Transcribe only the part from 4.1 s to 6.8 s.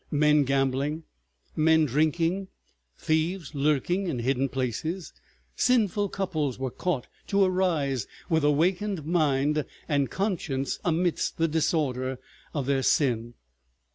hidden places, sinful couples, were